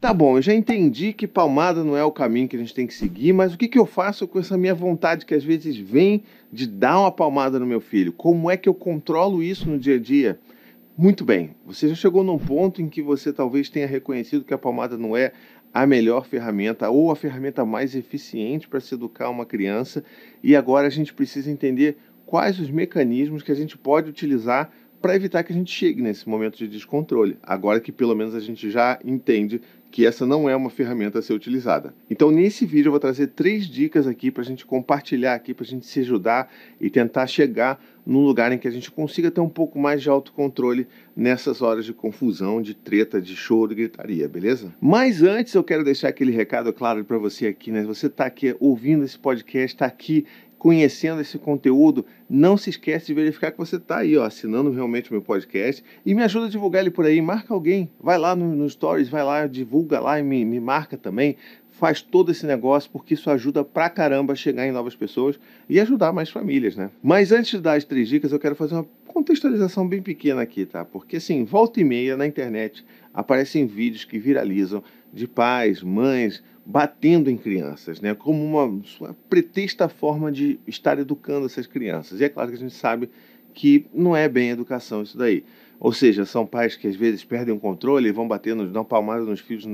[0.00, 2.86] Tá bom, eu já entendi que palmada não é o caminho que a gente tem
[2.86, 5.76] que seguir, mas o que, que eu faço com essa minha vontade que às vezes
[5.76, 8.12] vem de dar uma palmada no meu filho?
[8.12, 10.38] Como é que eu controlo isso no dia a dia?
[10.96, 14.58] Muito bem, você já chegou num ponto em que você talvez tenha reconhecido que a
[14.58, 15.32] palmada não é
[15.74, 20.04] a melhor ferramenta ou a ferramenta mais eficiente para se educar uma criança,
[20.44, 24.70] e agora a gente precisa entender quais os mecanismos que a gente pode utilizar
[25.00, 28.40] para evitar que a gente chegue nesse momento de descontrole, agora que pelo menos a
[28.40, 29.60] gente já entende
[29.90, 31.94] que essa não é uma ferramenta a ser utilizada.
[32.10, 35.64] Então, nesse vídeo, eu vou trazer três dicas aqui para a gente compartilhar aqui, para
[35.64, 39.40] a gente se ajudar e tentar chegar num lugar em que a gente consiga ter
[39.40, 44.28] um pouco mais de autocontrole nessas horas de confusão, de treta, de choro, de gritaria,
[44.28, 44.74] beleza?
[44.80, 47.82] Mas antes, eu quero deixar aquele recado claro para você aqui, né?
[47.84, 50.26] Você está aqui ouvindo esse podcast, está aqui
[50.58, 55.10] conhecendo esse conteúdo, não se esquece de verificar que você está aí, ó, assinando realmente
[55.10, 57.20] o meu podcast e me ajuda a divulgar ele por aí.
[57.22, 60.96] Marca alguém, vai lá no, no Stories, vai lá, divulga lá e me, me marca
[60.96, 61.36] também.
[61.78, 65.78] Faz todo esse negócio porque isso ajuda pra caramba a chegar em novas pessoas e
[65.78, 66.90] ajudar mais famílias, né?
[67.00, 70.66] Mas antes de dar as três dicas, eu quero fazer uma contextualização bem pequena aqui,
[70.66, 70.84] tá?
[70.84, 77.30] Porque assim, volta e meia na internet aparecem vídeos que viralizam de pais, mães, batendo
[77.30, 82.20] em crianças, né, como uma sua pretexta forma de estar educando essas crianças.
[82.20, 83.08] E é claro que a gente sabe
[83.54, 85.44] que não é bem educação isso daí.
[85.80, 89.22] Ou seja, são pais que às vezes perdem o controle e vão batendo, dão palmada
[89.22, 89.64] nos filhos